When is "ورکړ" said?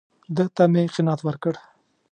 1.23-1.53